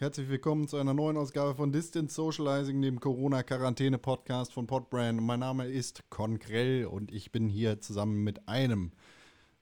[0.00, 5.20] Herzlich willkommen zu einer neuen Ausgabe von Distance Socializing, dem Corona-Quarantäne-Podcast von Podbrand.
[5.20, 8.92] Mein Name ist Konkrell und ich bin hier zusammen mit einem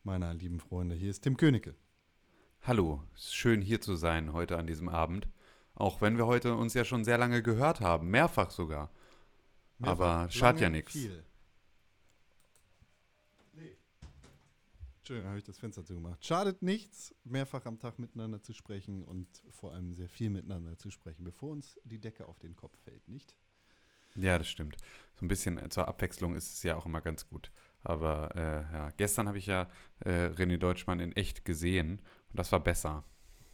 [0.05, 0.95] meiner lieben Freunde.
[0.95, 1.75] Hier ist Tim Königke.
[2.63, 5.27] Hallo, schön hier zu sein heute an diesem Abend.
[5.75, 8.93] Auch wenn wir heute uns ja schon sehr lange gehört haben, mehrfach sogar.
[9.81, 10.97] Mehrfach, Aber schadet ja nichts.
[15.09, 16.23] Schön, habe ich das Fenster zugemacht.
[16.23, 20.91] Schadet nichts, mehrfach am Tag miteinander zu sprechen und vor allem sehr viel miteinander zu
[20.91, 23.35] sprechen, bevor uns die Decke auf den Kopf fällt, nicht?
[24.17, 24.77] Ja, das stimmt.
[25.15, 27.51] So ein bisschen zur Abwechslung ist es ja auch immer ganz gut.
[27.85, 32.53] Aber äh, ja, gestern habe ich ja äh, René Deutschmann in echt gesehen und das
[32.53, 33.03] war besser.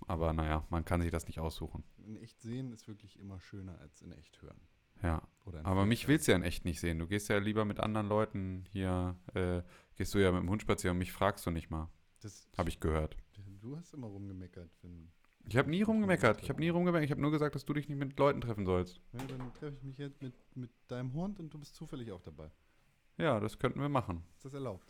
[0.09, 1.85] Aber naja, man kann sich das nicht aussuchen.
[1.99, 4.61] In echt sehen ist wirklich immer schöner als in echt hören.
[5.03, 5.23] Ja.
[5.63, 6.99] Aber mich willst du ja in echt nicht sehen.
[6.99, 9.63] Du gehst ja lieber mit anderen Leuten hier, äh,
[9.95, 11.91] gehst du ja mit dem Hund spazieren und mich fragst du nicht mal.
[12.21, 13.17] Das habe ich gehört.
[13.61, 14.71] Du hast immer rumgemeckert.
[14.83, 15.11] Wenn
[15.47, 16.43] ich habe nie rumgemeckert.
[16.43, 17.05] Ich habe nie rumgemeckert.
[17.05, 19.01] Ich habe nur gesagt, dass du dich nicht mit Leuten treffen sollst.
[19.13, 22.23] Ja, dann treffe ich mich jetzt mit, mit deinem Hund und du bist zufällig auch
[22.23, 22.51] dabei.
[23.19, 24.25] Ja, das könnten wir machen.
[24.37, 24.87] Ist das erlaubt?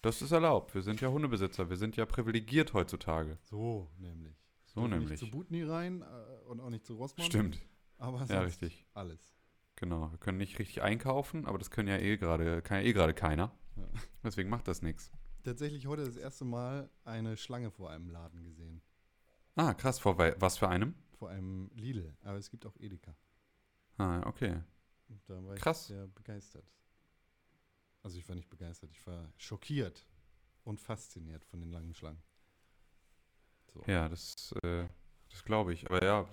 [0.00, 0.74] Das ist erlaubt.
[0.74, 1.68] Wir sind ja Hundebesitzer.
[1.68, 3.38] Wir sind ja privilegiert heutzutage.
[3.44, 4.34] So, nämlich.
[4.66, 5.10] So nämlich.
[5.10, 7.26] Nicht zu Butni rein äh, und auch nicht zu Rossmann.
[7.26, 7.60] Stimmt.
[8.04, 8.84] Aber ja, richtig.
[8.92, 9.34] alles.
[9.76, 12.92] Genau, wir können nicht richtig einkaufen, aber das können ja eh gerade, kann ja eh
[12.92, 13.50] gerade keiner.
[13.76, 13.88] Ja.
[14.22, 15.10] Deswegen macht das nichts.
[15.42, 18.82] Tatsächlich heute das erste Mal eine Schlange vor einem Laden gesehen.
[19.56, 20.94] Ah, krass, vor was für einem?
[21.18, 23.16] Vor einem Lidl, aber es gibt auch Edeka.
[23.96, 24.60] Ah, okay.
[25.08, 25.82] Und da war krass.
[25.82, 26.70] ich sehr begeistert.
[28.02, 30.06] Also ich war nicht begeistert, ich war schockiert
[30.64, 32.22] und fasziniert von den langen Schlangen.
[33.72, 33.82] So.
[33.86, 34.86] Ja, das, äh,
[35.30, 35.86] das glaube ich.
[35.86, 36.28] Aber ja,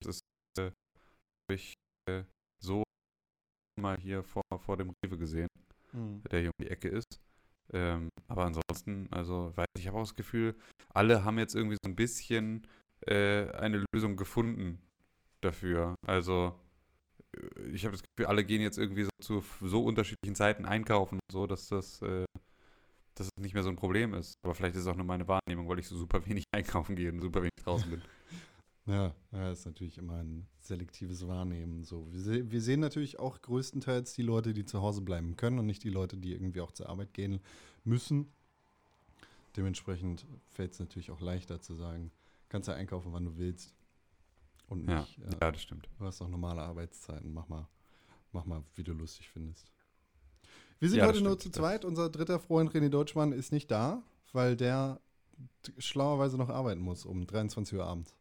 [0.00, 0.72] das ist äh,
[1.48, 1.76] ich, äh,
[2.62, 2.82] so
[3.80, 5.48] mal hier vor, vor dem Rewe gesehen,
[5.92, 6.22] mhm.
[6.30, 7.20] der hier um die Ecke ist.
[7.72, 10.54] Ähm, aber ansonsten, also, weiß ich habe auch das Gefühl,
[10.94, 12.66] alle haben jetzt irgendwie so ein bisschen
[13.06, 14.80] äh, eine Lösung gefunden
[15.40, 15.94] dafür.
[16.06, 16.58] Also,
[17.36, 21.16] äh, ich habe das Gefühl, alle gehen jetzt irgendwie so zu so unterschiedlichen Zeiten einkaufen
[21.16, 22.24] und so, dass das, äh,
[23.14, 24.34] dass es nicht mehr so ein Problem ist.
[24.44, 27.10] Aber vielleicht ist es auch nur meine Wahrnehmung, weil ich so super wenig einkaufen gehe
[27.10, 28.02] und super wenig draußen bin.
[28.86, 31.84] Ja, ja, ist natürlich immer ein selektives Wahrnehmen.
[31.84, 35.58] So, wir, se wir, sehen natürlich auch größtenteils die Leute, die zu Hause bleiben können
[35.58, 37.40] und nicht die Leute, die irgendwie auch zur Arbeit gehen
[37.82, 38.32] müssen.
[39.56, 42.12] Dementsprechend fällt es natürlich auch leichter zu sagen,
[42.48, 43.74] kannst du einkaufen, wann du willst.
[44.68, 45.88] Und nicht, ja, äh, ja, das stimmt.
[45.98, 47.68] Du hast auch normale Arbeitszeiten, mach mal,
[48.30, 49.72] mach mal, wie du lustig findest.
[50.78, 51.84] Wir sind ja, heute nur zu zweit.
[51.84, 55.00] Unser dritter Freund René Deutschmann ist nicht da, weil der
[55.78, 58.14] schlauerweise noch arbeiten muss um 23 Uhr abends.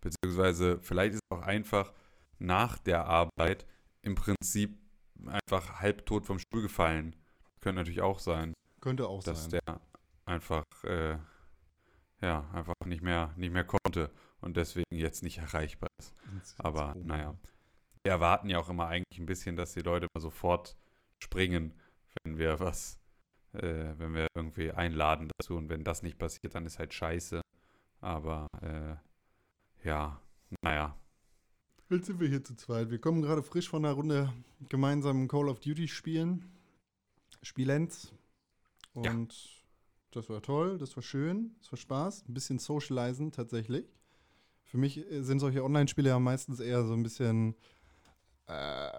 [0.00, 1.92] Beziehungsweise vielleicht ist es auch einfach
[2.38, 3.66] nach der Arbeit
[4.02, 4.78] im Prinzip
[5.26, 7.16] einfach halbtot vom Stuhl gefallen.
[7.60, 8.54] Könnte natürlich auch sein.
[8.80, 9.50] Könnte auch dass sein.
[9.50, 9.80] Dass der
[10.24, 11.18] einfach, äh,
[12.22, 16.14] ja, einfach nicht mehr, nicht mehr konnte und deswegen jetzt nicht erreichbar ist.
[16.58, 17.36] Aber naja.
[18.02, 20.74] Wir erwarten ja auch immer eigentlich ein bisschen, dass die Leute mal sofort
[21.18, 21.78] springen,
[22.24, 22.98] wenn wir was,
[23.52, 25.56] äh, wenn wir irgendwie einladen dazu.
[25.56, 27.42] Und wenn das nicht passiert, dann ist halt scheiße.
[28.00, 28.96] Aber äh,
[29.84, 30.20] ja,
[30.62, 30.96] naja.
[31.88, 32.90] Jetzt sind wir hier zu zweit.
[32.90, 34.32] Wir kommen gerade frisch von einer Runde
[34.68, 36.44] gemeinsamen Call of Duty spielen.
[37.42, 38.12] Spielenz.
[38.92, 39.60] Und ja.
[40.12, 42.24] das war toll, das war schön, das war Spaß.
[42.28, 43.86] Ein bisschen socializen tatsächlich.
[44.64, 47.56] Für mich sind solche Online-Spiele ja meistens eher so ein bisschen
[48.46, 48.90] äh,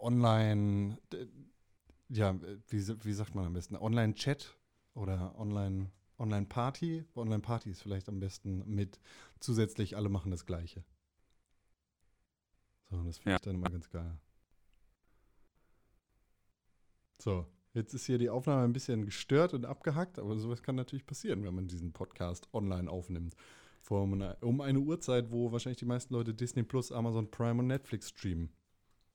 [0.00, 0.98] online,
[2.08, 2.38] ja,
[2.68, 3.76] wie, wie sagt man am besten?
[3.76, 4.56] Online-Chat
[4.94, 7.04] oder Online- Online-Party.
[7.14, 9.00] Online-Party ist vielleicht am besten mit
[9.40, 10.84] zusätzlich alle machen das Gleiche.
[12.90, 13.36] So, das finde ja.
[13.36, 14.18] ich dann immer ganz geil.
[17.18, 21.06] So, jetzt ist hier die Aufnahme ein bisschen gestört und abgehackt, aber sowas kann natürlich
[21.06, 23.34] passieren, wenn man diesen Podcast online aufnimmt.
[23.80, 27.60] Vor um eine, um eine Uhrzeit, wo wahrscheinlich die meisten Leute Disney Plus, Amazon Prime
[27.60, 28.50] und Netflix streamen.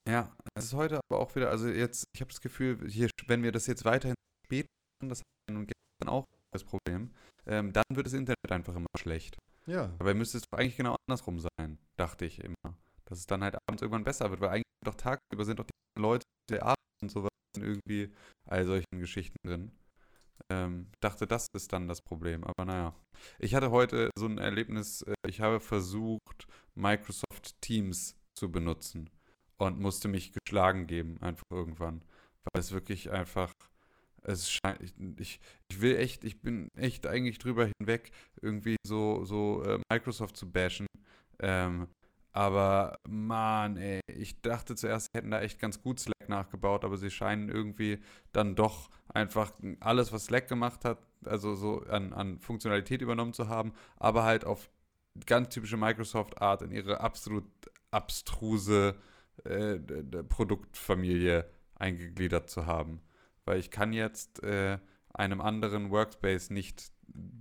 [0.08, 3.44] Ja, es ist heute aber auch wieder, also jetzt, ich habe das Gefühl, hier, wenn
[3.44, 4.16] wir das jetzt weiterhin
[4.46, 4.66] spät
[5.00, 7.12] machen, das und gestern auch das Problem,
[7.46, 9.38] ähm, dann wird das Internet einfach immer schlecht.
[9.66, 9.94] Ja.
[10.00, 12.78] Aber müsste es doch eigentlich genau andersrum sein, dachte ich immer.
[13.06, 16.02] Dass es dann halt abends irgendwann besser wird, weil eigentlich doch tagsüber sind doch die
[16.02, 18.14] Leute, die abends und sowas irgendwie
[18.46, 19.72] all solchen Geschichten drin.
[20.50, 22.44] Ähm, dachte, das ist dann das Problem.
[22.44, 22.96] Aber naja.
[23.40, 29.10] Ich hatte heute so ein Erlebnis, äh, ich habe versucht, Microsoft Teams zu benutzen
[29.58, 32.04] und musste mich geschlagen geben, einfach irgendwann.
[32.54, 33.54] Weil es wirklich einfach
[34.24, 34.80] es scheint,
[35.18, 35.40] ich,
[35.70, 38.12] ich will echt, ich bin echt eigentlich drüber hinweg,
[38.42, 40.88] irgendwie so, so äh, Microsoft zu bashen.
[41.40, 41.88] Ähm,
[42.32, 46.98] aber man, ey, ich dachte zuerst, sie hätten da echt ganz gut Slack nachgebaut, aber
[46.98, 48.00] sie scheinen irgendwie
[48.32, 53.48] dann doch einfach alles, was Slack gemacht hat, also so an, an Funktionalität übernommen zu
[53.48, 54.70] haben, aber halt auf
[55.26, 57.46] ganz typische Microsoft-Art in ihre absolut
[57.92, 58.96] abstruse
[59.44, 59.80] äh,
[60.30, 63.02] Produktfamilie eingegliedert zu haben.
[63.50, 64.78] Weil ich kann jetzt äh,
[65.12, 66.92] einem anderen Workspace nicht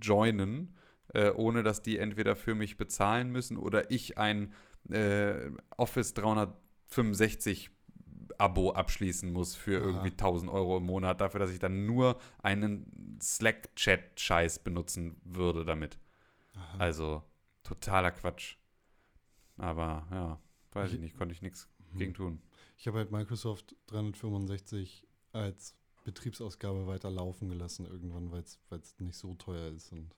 [0.01, 0.75] joinen,
[1.13, 4.55] äh, ohne dass die entweder für mich bezahlen müssen oder ich ein
[4.89, 7.69] äh, Office 365
[8.39, 9.85] Abo abschließen muss für Aha.
[9.85, 15.99] irgendwie 1000 Euro im Monat, dafür, dass ich dann nur einen Slack-Chat-Scheiß benutzen würde damit.
[16.55, 16.77] Aha.
[16.79, 17.23] Also
[17.61, 18.55] totaler Quatsch.
[19.57, 20.39] Aber ja,
[20.71, 21.99] weiß ich, ich nicht, konnte ich nichts hm.
[21.99, 22.41] gegen tun.
[22.77, 29.35] Ich habe halt Microsoft 365 als Betriebsausgabe weiter laufen gelassen irgendwann, weil es nicht so
[29.35, 29.91] teuer ist.
[29.91, 30.15] Und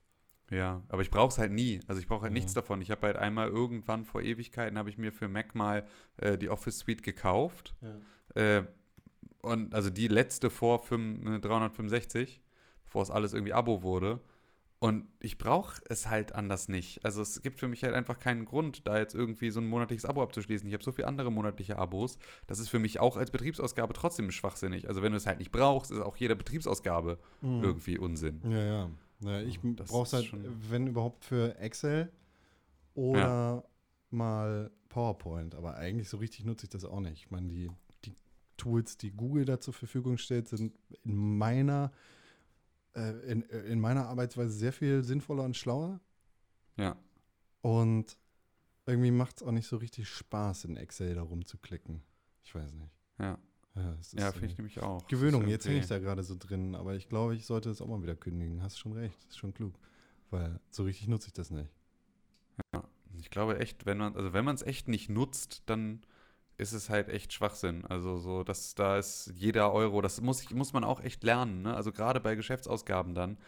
[0.50, 1.80] ja, aber ich brauche es halt nie.
[1.86, 2.34] Also ich brauche halt ja.
[2.34, 2.80] nichts davon.
[2.82, 5.86] Ich habe halt einmal irgendwann vor Ewigkeiten habe ich mir für Mac mal
[6.18, 7.74] äh, die Office Suite gekauft.
[7.80, 8.58] Ja.
[8.58, 8.66] Äh,
[9.40, 12.42] und also die letzte vor 5, 365,
[12.84, 14.20] bevor es alles irgendwie Abo wurde.
[14.82, 17.04] Und ich brauche es halt anders nicht.
[17.04, 20.04] Also es gibt für mich halt einfach keinen Grund, da jetzt irgendwie so ein monatliches
[20.04, 20.66] Abo abzuschließen.
[20.66, 22.18] Ich habe so viele andere monatliche Abos.
[22.48, 24.88] Das ist für mich auch als Betriebsausgabe trotzdem schwachsinnig.
[24.88, 27.62] Also wenn du es halt nicht brauchst, ist auch jede Betriebsausgabe mhm.
[27.62, 28.40] irgendwie Unsinn.
[28.42, 28.90] Ja, ja.
[29.20, 30.34] ja ich brauche es halt,
[30.68, 32.10] wenn überhaupt, für Excel
[32.94, 33.64] oder ja.
[34.10, 35.54] mal PowerPoint.
[35.54, 37.26] Aber eigentlich so richtig nutze ich das auch nicht.
[37.26, 37.70] Ich meine, die,
[38.04, 38.16] die
[38.56, 40.72] Tools, die Google da zur Verfügung stellt, sind
[41.04, 41.92] in meiner
[42.94, 46.00] äh, in, äh, in meiner Arbeitsweise sehr viel sinnvoller und schlauer.
[46.76, 46.96] Ja.
[47.60, 48.16] Und
[48.86, 52.02] irgendwie macht es auch nicht so richtig Spaß, in Excel da rumzuklicken.
[52.42, 52.90] Ich weiß nicht.
[53.18, 53.38] Ja.
[53.74, 55.06] Ja, ja finde ich nämlich auch.
[55.06, 57.86] Gewöhnung, jetzt hänge ich da gerade so drin, aber ich glaube, ich sollte es auch
[57.86, 58.62] mal wieder kündigen.
[58.62, 59.74] Hast schon recht, ist schon klug.
[60.30, 61.70] Weil so richtig nutze ich das nicht.
[62.74, 62.84] Ja,
[63.18, 66.02] ich glaube echt, wenn man, also wenn man es echt nicht nutzt, dann
[66.58, 67.84] ist es halt echt Schwachsinn.
[67.86, 71.62] Also so, dass da ist jeder Euro, das muss, muss man auch echt lernen.
[71.62, 71.74] Ne?
[71.74, 73.38] Also gerade bei Geschäftsausgaben dann,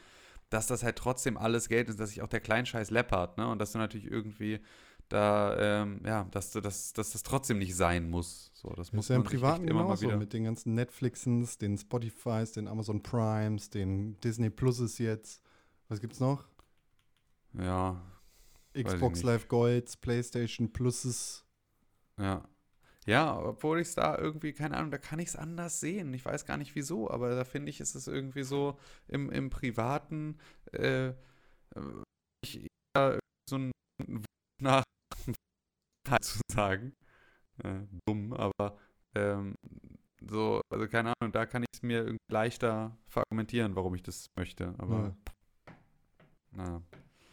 [0.51, 3.39] dass das halt trotzdem alles Geld ist, dass sich auch der Kleinscheiß läppert.
[3.39, 3.49] Ne?
[3.49, 4.61] Und dass du natürlich irgendwie
[5.09, 8.51] da, ähm, ja, dass, dass, dass das trotzdem nicht sein muss.
[8.55, 10.17] So, das, das muss ja im Privaten immer mal wieder.
[10.17, 15.43] mit den ganzen Netflixens, den Spotifys, den Amazon Primes, den Disney Pluses jetzt.
[15.89, 16.49] Was gibt's noch?
[17.53, 18.01] Ja.
[18.73, 21.45] Xbox Live Golds, PlayStation Pluses.
[22.19, 22.43] Ja.
[23.06, 26.15] Ja, obwohl ich es da irgendwie, keine Ahnung, da kann ich es anders sehen.
[26.15, 28.79] Ich weiß gar nicht wieso, aber da finde ich, ist es irgendwie so
[29.09, 30.39] im, im Privaten,
[30.73, 31.12] äh,
[32.43, 32.67] ich
[32.97, 33.19] eher
[33.49, 33.73] so ein
[34.62, 34.85] nach
[36.21, 36.95] zu sagen.
[37.62, 38.79] Äh, dumm, aber
[39.15, 39.55] ähm,
[40.21, 44.27] so, also keine Ahnung, da kann ich es mir irgendwie leichter verargumentieren, warum ich das
[44.37, 44.75] möchte.
[44.79, 45.15] Aber
[45.67, 45.75] ja.
[46.53, 46.83] na.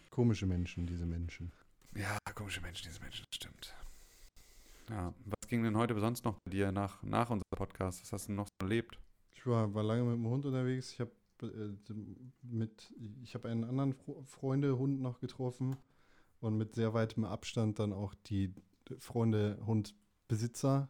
[0.10, 1.54] Komische Menschen, diese Menschen.
[1.96, 3.74] Ja, komische Menschen, diese Menschen, das stimmt.
[4.90, 5.14] Ja,
[5.52, 8.02] ging denn heute sonst noch bei dir nach, nach unserem Podcast?
[8.02, 8.98] Was hast du noch so erlebt?
[9.34, 10.94] Ich war, war lange mit dem Hund unterwegs.
[10.94, 11.12] Ich habe
[11.42, 11.94] äh,
[12.42, 13.94] mit, ich habe einen anderen
[14.24, 15.76] Freunde-Hund noch getroffen
[16.40, 18.54] und mit sehr weitem Abstand dann auch die
[18.98, 20.88] Freunde-Hund-Besitzer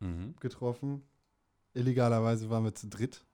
[0.00, 0.34] mhm.
[0.40, 1.04] getroffen.
[1.72, 3.24] Illegalerweise waren wir zu dritt.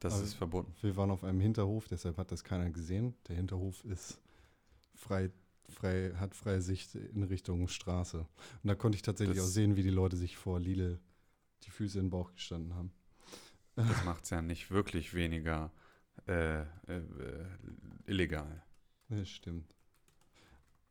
[0.00, 0.72] Das also ist verboten.
[0.80, 3.16] Wir waren auf einem Hinterhof, deshalb hat das keiner gesehen.
[3.28, 4.18] Der Hinterhof ist
[4.94, 5.30] frei
[5.70, 8.18] frei, hat freie Sicht in Richtung Straße.
[8.20, 11.00] Und da konnte ich tatsächlich das auch sehen, wie die Leute sich vor Lille
[11.64, 12.92] die Füße in den Bauch gestanden haben.
[13.76, 15.70] Das macht es ja nicht wirklich weniger
[16.26, 16.64] äh, äh,
[18.06, 18.62] illegal.
[19.08, 19.72] Das stimmt.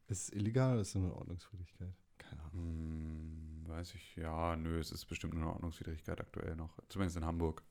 [0.08, 1.94] Ist es illegal oder ist es eine Ordnungswidrigkeit?
[2.18, 2.54] Keine Ahnung.
[2.54, 6.80] Hm, weiß ich, ja, nö, es ist bestimmt eine Ordnungswidrigkeit aktuell noch.
[6.88, 7.62] Zumindest in Hamburg.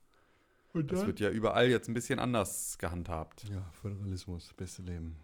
[0.73, 3.45] Und das wird ja überall jetzt ein bisschen anders gehandhabt.
[3.49, 5.17] Ja, Föderalismus, beste Leben.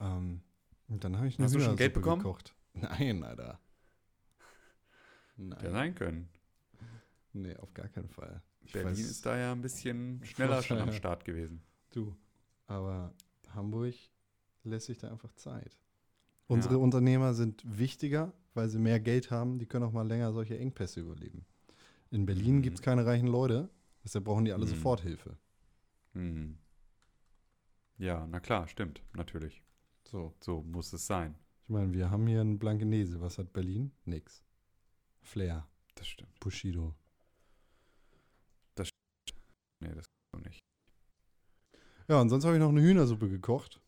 [0.00, 0.42] Ähm,
[0.88, 2.22] und dann habe ich Hast du schon Geld bekommen?
[2.22, 2.54] Gekocht.
[2.74, 3.60] Nein, Alter.
[5.36, 5.58] Nein.
[5.58, 6.28] Hätte sein können.
[7.32, 8.42] Nee, auf gar keinen Fall.
[8.62, 11.62] Ich Berlin weiß, ist da ja ein bisschen schneller schon am Start gewesen.
[11.90, 12.16] Du,
[12.66, 13.12] aber
[13.54, 13.94] Hamburg
[14.64, 15.78] lässt sich da einfach Zeit.
[16.48, 16.80] Unsere ja.
[16.80, 19.58] Unternehmer sind wichtiger, weil sie mehr Geld haben.
[19.58, 21.44] Die können auch mal länger solche Engpässe überleben.
[22.10, 22.62] In Berlin mhm.
[22.62, 23.68] gibt es keine reichen Leute,
[24.04, 24.70] deshalb brauchen die alle mhm.
[24.70, 25.36] Soforthilfe.
[26.14, 26.58] Mhm.
[27.98, 29.62] Ja, na klar, stimmt, natürlich.
[30.10, 30.34] So.
[30.40, 31.36] So muss es sein.
[31.64, 33.20] Ich meine, wir haben hier einen Blankenese.
[33.20, 33.92] Was hat Berlin?
[34.04, 34.44] Nix.
[35.22, 35.66] Flair.
[35.96, 36.38] Das stimmt.
[36.38, 36.94] Bushido.
[38.74, 39.42] Das stimmt.
[39.80, 40.06] Nee, das
[40.44, 40.60] nicht.
[42.08, 43.80] Ja, und sonst habe ich noch eine Hühnersuppe gekocht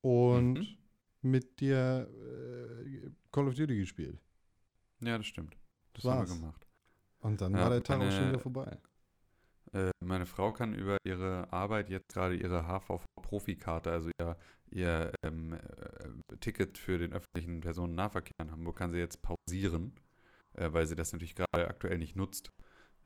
[0.00, 0.66] und mhm.
[1.22, 4.18] mit dir äh, Call of Duty gespielt.
[5.00, 5.56] Ja, das stimmt.
[5.92, 6.16] Das War's.
[6.16, 6.66] haben wir gemacht.
[7.20, 8.78] Und dann ja, war der Tag auch schon wieder vorbei.
[9.76, 14.36] Äh, meine Frau kann über ihre Arbeit jetzt gerade ihre HVV-Profikarte, also ihr
[14.70, 19.94] ihr ähm, äh, Ticket für den öffentlichen Personennahverkehr in Hamburg kann sie jetzt pausieren,
[20.54, 22.50] äh, weil sie das natürlich gerade aktuell nicht nutzt.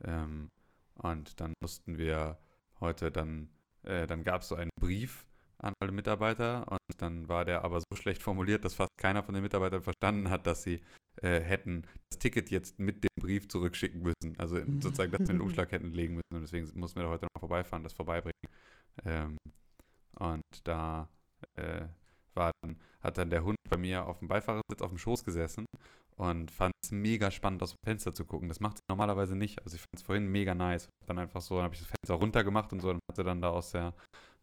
[0.04, 0.48] Ähm,
[0.94, 2.38] und dann mussten wir
[2.80, 3.50] heute dann,
[3.82, 5.26] äh, dann gab es so einen Brief
[5.58, 9.34] an alle Mitarbeiter und dann war der aber so schlecht formuliert, dass fast keiner von
[9.34, 10.80] den Mitarbeitern verstanden hat, dass sie
[11.22, 14.38] äh, hätten das Ticket jetzt mit dem Brief zurückschicken müssen.
[14.38, 17.26] Also sozusagen das in den Umschlag hätten legen müssen und deswegen mussten wir da heute
[17.26, 18.48] noch vorbeifahren, das vorbeibringen.
[19.04, 19.36] Ähm,
[20.18, 21.08] und da
[21.56, 21.86] äh,
[22.34, 25.66] war dann, hat dann der Hund bei mir auf dem Beifahrersitz auf dem Schoß gesessen
[26.16, 28.48] und fand es mega spannend, aus dem Fenster zu gucken.
[28.48, 29.62] Das macht sie normalerweise nicht.
[29.64, 30.88] Also ich fand es vorhin mega nice.
[31.06, 33.40] Dann einfach so, dann habe ich das Fenster runtergemacht und so, dann hat sie dann
[33.40, 33.94] da aus der,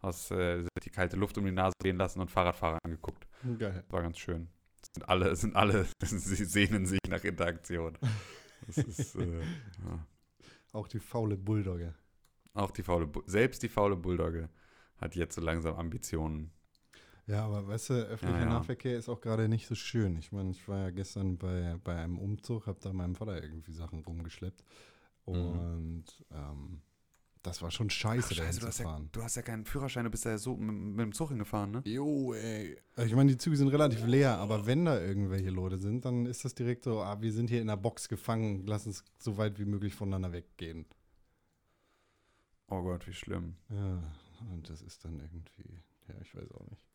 [0.01, 3.27] aus äh, die kalte Luft um die Nase gehen lassen und Fahrradfahrer angeguckt.
[3.59, 3.83] Geil.
[3.89, 4.49] War ganz schön.
[4.93, 7.97] Sind alle, sind alle, sie sehnen sich nach Interaktion.
[8.67, 10.05] Ist, äh, ja.
[10.73, 11.93] Auch die faule Bulldogge.
[12.53, 14.49] Auch die faule, Bu- selbst die faule Bulldogge
[14.97, 16.51] hat jetzt so langsam Ambitionen.
[17.27, 18.53] Ja, aber weißt du, öffentlicher Ja, ja.
[18.53, 20.17] Nahverkehr ist auch gerade nicht so schön.
[20.17, 23.73] Ich meine, ich war ja gestern bei, bei einem Umzug, habe da meinem Vater irgendwie
[23.73, 24.63] Sachen rumgeschleppt.
[25.25, 25.33] Mhm.
[25.33, 26.81] Und ähm,
[27.47, 30.25] das war schon scheiße, da du, hast ja, du hast ja keinen Führerschein, du bist
[30.25, 31.81] ja so mit, mit dem Zug hingefahren, ne?
[31.85, 32.77] Jo, ey.
[32.97, 36.45] Ich meine, die Züge sind relativ leer, aber wenn da irgendwelche Leute sind, dann ist
[36.45, 39.59] das direkt so, ah, wir sind hier in der Box gefangen, lass uns so weit
[39.59, 40.85] wie möglich voneinander weggehen.
[42.67, 43.55] Oh Gott, wie schlimm.
[43.69, 44.03] Ja,
[44.51, 46.85] und das ist dann irgendwie, ja, ich weiß auch nicht.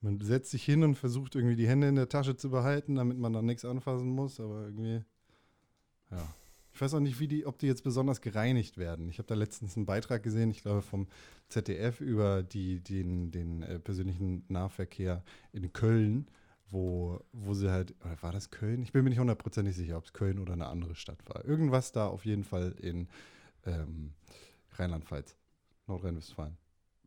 [0.00, 3.18] Man setzt sich hin und versucht irgendwie die Hände in der Tasche zu behalten, damit
[3.18, 5.04] man dann nichts anfassen muss, aber irgendwie.
[6.74, 9.08] Ich weiß auch nicht, wie die, ob die jetzt besonders gereinigt werden.
[9.08, 11.06] Ich habe da letztens einen Beitrag gesehen, ich glaube vom
[11.48, 16.26] ZDF über die, den, den äh, persönlichen Nahverkehr in Köln,
[16.70, 18.82] wo, wo sie halt, oder war das Köln?
[18.82, 21.44] Ich bin mir nicht hundertprozentig sicher, ob es Köln oder eine andere Stadt war.
[21.44, 23.06] Irgendwas da auf jeden Fall in
[23.66, 24.12] ähm,
[24.72, 25.36] Rheinland-Pfalz,
[25.86, 26.56] Nordrhein-Westfalen.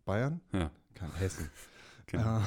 [0.05, 0.39] Bayern?
[0.53, 0.71] Ja.
[0.95, 1.49] Kein Hessen.
[2.09, 2.39] Genau.
[2.39, 2.43] Äh,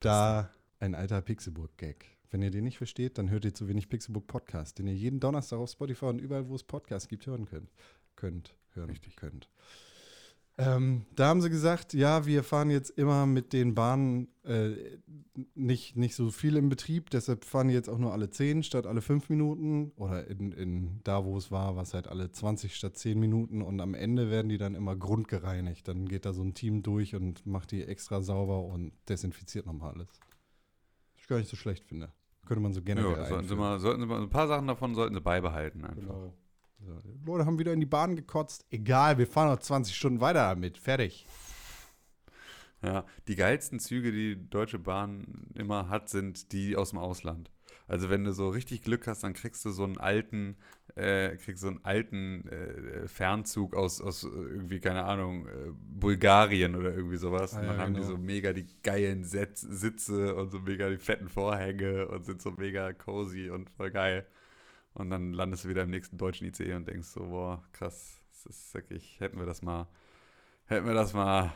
[0.00, 2.06] da ein alter Pixelburg-Gag.
[2.32, 5.20] Wenn ihr den nicht versteht, dann hört ihr zu wenig Pixelburg Podcast, den ihr jeden
[5.20, 7.70] Donnerstag auf Spotify und überall, wo es Podcasts gibt, hören könnt.
[8.16, 9.16] Könnt, hören, Richtig.
[9.16, 9.50] könnt.
[10.56, 14.98] Ähm, da haben sie gesagt, ja, wir fahren jetzt immer mit den Bahnen äh,
[15.54, 18.86] nicht, nicht so viel im Betrieb, deshalb fahren die jetzt auch nur alle 10 statt
[18.86, 19.92] alle 5 Minuten.
[19.96, 23.60] Oder in, in da, wo es war, war es halt alle 20 statt 10 Minuten
[23.60, 25.86] und am Ende werden die dann immer grundgereinigt.
[25.86, 29.92] Dann geht da so ein Team durch und macht die extra sauber und desinfiziert nochmal
[29.94, 30.08] alles.
[31.14, 32.10] Was ich gar nicht so schlecht finde.
[32.46, 34.94] Könnte man so generell Ja, sollten sie, mal, sollten sie mal, ein paar Sachen davon
[34.94, 36.00] sollten sie beibehalten einfach.
[36.00, 36.34] Genau.
[36.84, 38.66] So, Leute haben wieder in die Bahn gekotzt.
[38.70, 40.78] Egal, wir fahren noch 20 Stunden weiter damit.
[40.78, 41.26] Fertig.
[42.82, 47.50] Ja, die geilsten Züge, die die Deutsche Bahn immer hat, sind die aus dem Ausland.
[47.86, 50.56] Also wenn du so richtig Glück hast, dann kriegst du so einen alten,
[50.94, 56.94] äh, kriegst so einen alten äh, Fernzug aus, aus irgendwie, keine Ahnung, äh, Bulgarien oder
[56.94, 57.54] irgendwie sowas.
[57.54, 58.12] Ah, und dann ja, haben die genau.
[58.12, 62.52] so mega die geilen Setz Sitze und so mega die fetten Vorhänge und sind so
[62.52, 64.26] mega cozy und voll geil.
[64.94, 68.46] Und dann landest du wieder im nächsten deutschen ICE und denkst so, boah, krass, das
[68.46, 69.88] ist wirklich, hätten wir das mal,
[70.66, 71.52] hätten wir das mal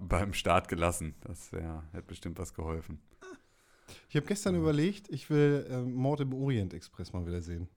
[0.00, 1.14] beim Start gelassen.
[1.20, 3.00] Das wär, hätte bestimmt was geholfen.
[4.08, 7.68] Ich habe gestern überlegt, ich will äh, Mord im Orient Express mal wieder sehen.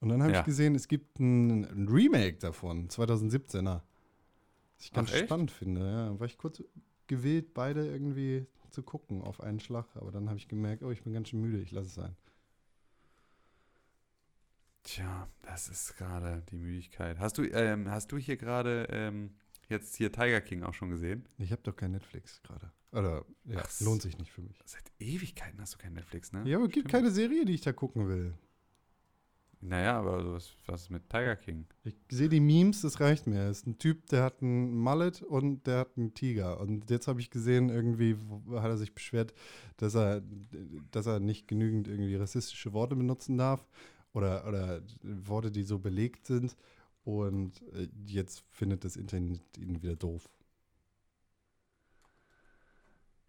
[0.00, 0.40] Und dann habe Ja.
[0.40, 3.82] ich gesehen, es gibt ein, ein Remake davon, 2017er.
[4.76, 5.24] Was ich ganz Ach, echt?
[5.26, 5.80] spannend finde.
[5.80, 6.62] Ja, war ich kurz
[7.06, 9.86] gewillt, beide irgendwie zu gucken auf einen Schlag.
[9.94, 12.16] Aber dann habe ich gemerkt, oh, ich bin ganz schön müde, ich lasse es sein.
[14.82, 17.18] Tja, das ist gerade die Müdigkeit.
[17.20, 19.30] Hast du, ähm, hast du hier gerade ähm,
[19.72, 21.26] jetzt hier Tiger King auch schon gesehen?
[21.38, 22.70] Ich habe doch kein Netflix gerade.
[22.92, 24.60] Oder, ja, Ach, lohnt sich nicht für mich.
[24.64, 26.42] Seit Ewigkeiten hast du kein Netflix, ne?
[26.44, 28.34] Ja, aber es gibt keine Serie, die ich da gucken will.
[29.64, 31.66] Naja, aber was, was ist mit Tiger King?
[31.84, 33.44] Ich sehe die Memes, das reicht mir.
[33.44, 36.58] Es ist ein Typ, der hat einen Mallet und der hat einen Tiger.
[36.58, 38.16] Und jetzt habe ich gesehen, irgendwie
[38.54, 39.32] hat er sich beschwert,
[39.76, 40.20] dass er,
[40.90, 43.64] dass er nicht genügend irgendwie rassistische Worte benutzen darf
[44.12, 46.56] oder, oder Worte, die so belegt sind.
[47.04, 50.28] Und äh, jetzt findet das Internet ihn wieder doof.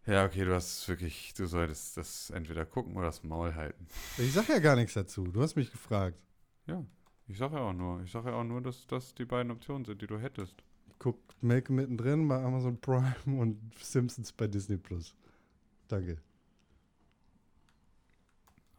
[0.05, 3.87] Ja, okay, du hast wirklich, du solltest das entweder gucken oder das Maul halten.
[4.17, 5.23] Ich sag ja gar nichts dazu.
[5.23, 6.17] Du hast mich gefragt.
[6.67, 6.85] Ja,
[7.27, 9.85] ich sage ja auch nur, ich sage ja auch nur, dass das die beiden Optionen
[9.85, 10.55] sind, die du hättest.
[10.99, 15.15] Guck Malcolm mittendrin bei Amazon Prime und Simpsons bei Disney Plus.
[15.87, 16.21] Danke.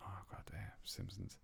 [0.01, 1.39] Oh Gott, ey, Simpsons.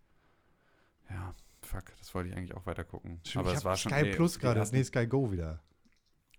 [1.11, 3.21] Ja, fuck, das wollte ich eigentlich auch weiter gucken.
[3.35, 4.65] Aber es war schon Sky Plus gerade.
[4.73, 5.63] Nee, Sky Go wieder.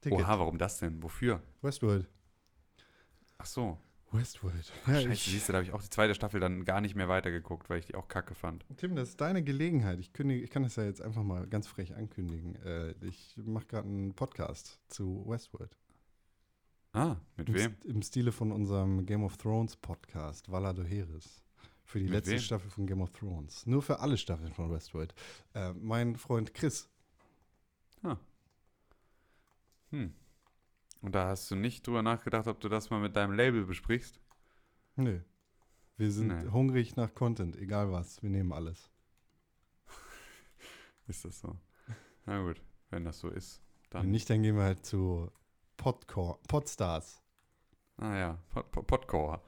[0.02, 0.20] Ticket.
[0.20, 1.02] Oha, warum das denn?
[1.04, 1.42] Wofür?
[1.62, 2.08] Westworld.
[3.38, 3.78] Ach so.
[4.12, 4.72] Westworld.
[4.88, 6.96] Ja, Scheiße, ich, siehst du, da habe ich auch die zweite Staffel dann gar nicht
[6.96, 8.66] mehr weitergeguckt, weil ich die auch kacke fand.
[8.76, 10.00] Tim, das ist deine Gelegenheit.
[10.00, 12.56] Ich, kündige, ich kann das ja jetzt einfach mal ganz frech ankündigen.
[12.64, 15.78] Äh, ich mache gerade einen Podcast zu Westworld.
[16.94, 17.76] Ah, mit Im, wem?
[17.86, 21.42] Im Stile von unserem Game of Thrones Podcast, Vala Doheris.
[21.92, 22.40] Für die Mit letzte wem?
[22.40, 23.66] Staffel von Game of Thrones.
[23.68, 25.14] Nur für alle Staffeln von Westworld.
[25.54, 26.88] Äh, mein Freund Chris.
[29.90, 30.14] Hm.
[31.02, 34.22] Und da hast du nicht drüber nachgedacht, ob du das mal mit deinem Label besprichst?
[34.96, 35.20] Nee.
[35.98, 36.50] Wir sind Nee.
[36.50, 38.24] hungrig nach Content, egal was.
[38.24, 38.90] Wir nehmen alles.
[41.08, 41.58] Ist das so?
[42.26, 44.12] Na gut, wenn das so ist, Wenn dann.
[44.12, 45.30] nicht, dann gehen wir halt zu
[45.76, 47.22] Podcore, Podstars.
[47.98, 49.42] Ah ja, Pod, Pod, Podcore.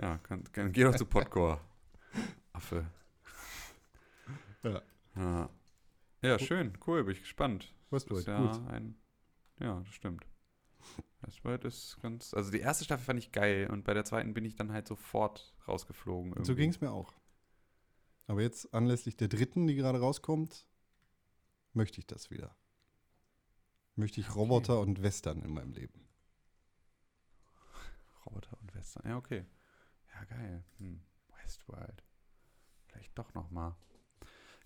[0.00, 1.60] Ja, kann, kann, geh doch zu Podcore.
[2.52, 2.86] Affe.
[4.62, 4.82] Ja.
[5.16, 5.50] Ja.
[6.22, 7.74] Ja, schön, cool, bin ich gespannt.
[7.90, 8.68] Westworld, ist ja gut.
[8.68, 8.96] ein.
[9.60, 10.26] Ja, das stimmt.
[11.22, 12.34] Westworld ist ganz.
[12.34, 14.86] Also die erste Staffel fand ich geil und bei der zweiten bin ich dann halt
[14.88, 16.32] sofort rausgeflogen.
[16.32, 16.54] So irgendwie.
[16.56, 17.14] ging es mir auch.
[18.26, 20.66] Aber jetzt anlässlich der dritten, die gerade rauskommt,
[21.72, 22.56] möchte ich das wieder.
[23.94, 24.38] Möchte ich Okay.
[24.38, 26.08] Roboter und Western in meinem Leben.
[28.26, 29.08] Roboter und Western.
[29.08, 29.44] Ja, okay.
[30.16, 30.64] Ja, geil.
[30.78, 31.00] Hm.
[31.42, 32.02] Westworld.
[32.88, 33.74] Vielleicht doch nochmal.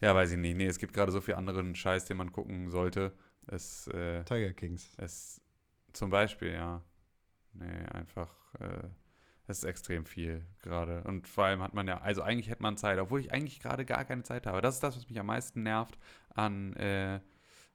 [0.01, 0.57] Ja, weiß ich nicht.
[0.57, 3.13] Nee, es gibt gerade so viel anderen Scheiß, den man gucken sollte.
[3.47, 4.95] Es, äh, Tiger Kings.
[4.97, 5.41] es,
[5.93, 6.83] zum Beispiel, ja.
[7.53, 8.89] Nee, einfach, äh,
[9.47, 11.03] es ist extrem viel gerade.
[11.03, 13.85] Und vor allem hat man ja, also eigentlich hätte man Zeit, obwohl ich eigentlich gerade
[13.85, 14.61] gar keine Zeit habe.
[14.61, 15.99] Das ist das, was mich am meisten nervt
[16.35, 17.21] an, äh,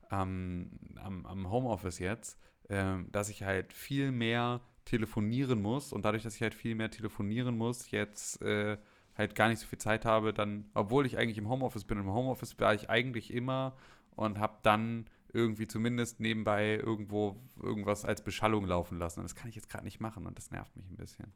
[0.09, 2.39] am, am, am Homeoffice jetzt,
[2.69, 6.91] ähm, dass ich halt viel mehr telefonieren muss und dadurch, dass ich halt viel mehr
[6.91, 8.77] telefonieren muss, jetzt äh,
[9.15, 12.13] halt gar nicht so viel Zeit habe, dann, obwohl ich eigentlich im Homeoffice bin, im
[12.13, 13.75] Homeoffice war ich eigentlich immer
[14.15, 19.19] und habe dann irgendwie zumindest nebenbei irgendwo irgendwas als Beschallung laufen lassen.
[19.19, 21.33] Und das kann ich jetzt gerade nicht machen und das nervt mich ein bisschen.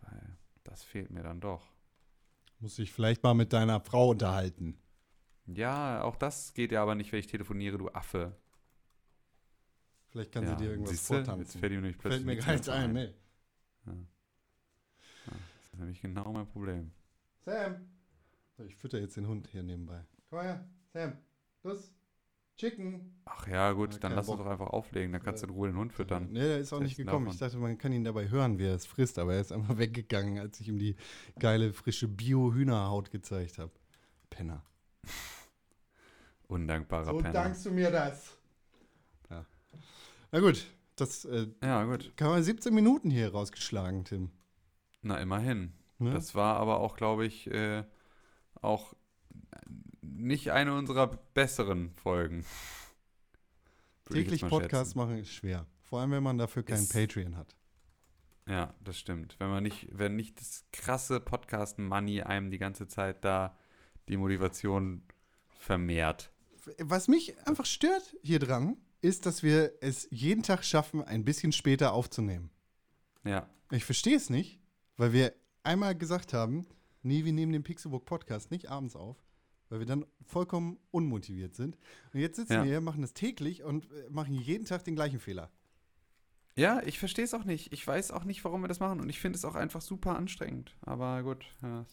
[0.00, 1.72] Weil das fehlt mir dann doch.
[2.60, 4.78] Muss ich vielleicht mal mit deiner Frau unterhalten.
[5.46, 8.36] Ja, auch das geht ja aber nicht, wenn ich telefoniere, du Affe.
[10.12, 11.60] Vielleicht kann ja, sie dir irgendwas siehste, Jetzt vortanzen.
[11.60, 13.14] fällt, ihm nämlich plötzlich Fällt mir gar nichts ein, nee.
[13.86, 16.92] Das ist nämlich genau mein Problem.
[17.44, 17.88] Sam!
[18.58, 20.04] So, Ich fütter jetzt den Hund hier nebenbei.
[20.28, 21.16] Komm her, Sam.
[21.62, 21.92] Los.
[22.58, 23.22] Chicken.
[23.24, 24.44] Ach ja, gut, Ja, dann lass uns Bock.
[24.46, 26.28] doch einfach auflegen, dann kannst du in Ruhe den Hund füttern.
[26.30, 27.24] Nee, der ist auch nicht gekommen.
[27.24, 27.34] davon?
[27.34, 29.78] Ich dachte, man kann ihn dabei hören, wie er es frisst, aber er ist einfach
[29.78, 30.96] weggegangen, als ich ihm die
[31.38, 33.72] geile, frische Bio-Hühnerhaut gezeigt habe.
[34.28, 34.62] Penner.
[36.48, 37.54] Undankbarer Penner.
[37.64, 38.36] du mir das.
[40.32, 40.66] Na gut,
[40.96, 42.12] das äh, Ja, gut.
[42.16, 44.30] kann man 17 Minuten hier rausgeschlagen, Tim.
[45.02, 45.72] Na, immerhin.
[45.98, 46.12] Ne?
[46.12, 47.84] Das war aber auch, glaube ich, äh,
[48.60, 48.94] auch
[50.00, 52.44] nicht eine unserer besseren Folgen.
[54.10, 54.98] Täglich Podcast schätzen.
[54.98, 55.66] machen ist schwer.
[55.82, 57.54] Vor allem, wenn man dafür kein Ist- Patreon hat.
[58.48, 59.36] Ja, das stimmt.
[59.38, 63.56] Wenn man nicht, wenn nicht das krasse Podcast-Money einem die ganze Zeit da
[64.08, 65.02] die Motivation
[65.58, 66.32] vermehrt.
[66.78, 71.52] Was mich einfach stört hier dran, ist, dass wir es jeden Tag schaffen, ein bisschen
[71.52, 72.50] später aufzunehmen.
[73.24, 74.58] Ja, Ich verstehe es nicht,
[74.96, 76.66] weil wir einmal gesagt haben,
[77.02, 79.16] nee, wir nehmen den Pixelbook Podcast nicht abends auf,
[79.68, 81.76] weil wir dann vollkommen unmotiviert sind.
[82.12, 82.62] Und jetzt sitzen Ja.
[82.64, 85.50] wir hier, machen das täglich und äh, machen jeden Tag den gleichen Fehler.
[86.54, 87.72] Ja, ich verstehe es auch nicht.
[87.72, 89.00] Ich weiß auch nicht, warum wir das machen.
[89.00, 90.76] Und ich finde es auch einfach super anstrengend.
[90.82, 91.86] Aber gut, ja,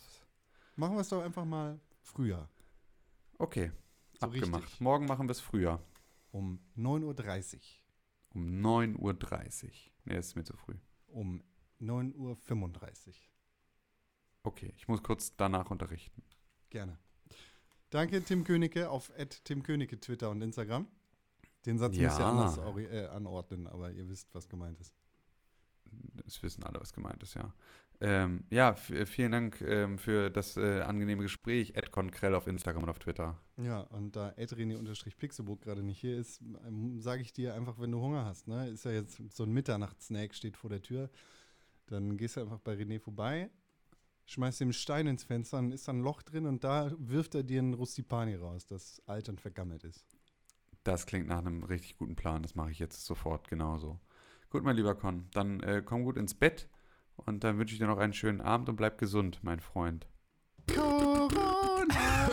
[0.76, 2.50] Machen wir es doch einfach mal früher.
[3.38, 3.72] okay,
[4.20, 4.64] So abgemacht.
[4.64, 4.80] richtig.
[4.82, 5.82] Morgen machen wir es früher.
[6.32, 7.62] Um 9.30 Uhr.
[8.36, 9.72] Um 9.30 Uhr.
[10.06, 10.76] Nee, das ist mir zu früh.
[11.08, 11.44] Um
[11.82, 13.14] 9.35 Uhr.
[14.44, 16.24] Okay, ich muss kurz danach unterrichten.
[16.70, 16.98] Gerne.
[17.90, 19.12] Danke, Tim Königke, auf
[19.44, 20.88] Tim Königke Twitter und Instagram.
[21.66, 22.30] Den Satz müsst ihr Ja.
[22.30, 24.96] anders äh, anordnen, aber ihr wisst, was gemeint ist.
[26.24, 27.54] Das wissen alle, was gemeint ist, ja.
[28.02, 31.74] Ähm, ja, v- vielen Dank ähm, für das äh, angenehme Gespräch.
[31.76, 33.38] Ed Konkrell auf Instagram und auf Twitter.
[33.58, 36.42] Ja, und da Edrene-Pixelburg gerade nicht hier ist,
[37.00, 38.48] sage ich dir einfach, wenn du Hunger hast.
[38.48, 38.70] Ne?
[38.70, 41.10] Ist ja jetzt so ein Mitternachtssnack, steht vor der Tür.
[41.88, 43.50] Dann gehst du einfach bei René vorbei,
[44.28, 47.36] schmeißt ihm einen Stein ins Fenster, dann ist da ein Loch drin und da wirft
[47.36, 50.06] er dir ein Rustipani raus, das alt und vergammelt ist.
[50.84, 52.44] Das klingt nach einem richtig guten Plan.
[52.44, 54.00] Das mache ich jetzt sofort genauso.
[54.52, 56.70] Gut, mein lieber Con, dann äh, komm gut ins Bett
[57.26, 60.08] und dann wünsche ich dir noch einen schönen Abend und bleib gesund, mein Freund.
[60.74, 62.30] Corona.